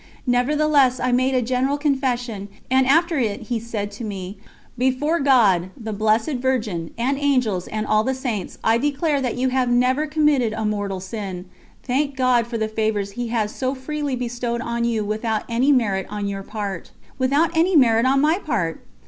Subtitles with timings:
[0.25, 4.39] Nevertheless I made a general confession, and after it he said to me:
[4.75, 9.49] "Before God, the Blessed Virgin, and Angels, and all the Saints, I declare that you
[9.49, 11.45] have never committed a mortal sin.
[11.83, 16.07] Thank God for the favours He has so freely bestowed on you without any merit
[16.09, 16.89] on your part."
[17.19, 18.83] Without any merit on my part!